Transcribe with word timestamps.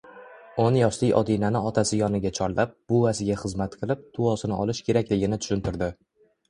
O`n 0.61 0.77
yoshli 0.79 1.09
Odinani 1.19 1.61
otasi 1.71 1.99
yoniga 2.01 2.33
chorlab, 2.39 2.73
buvasiga 2.95 3.39
xizmat 3.45 3.79
qilib, 3.83 4.05
duosini 4.21 4.61
olish 4.67 4.83
kerakligini 4.91 5.43
tushuntirdi 5.47 5.95